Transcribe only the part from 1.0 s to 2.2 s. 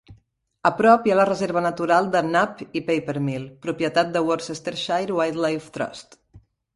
hi ha la reserva natural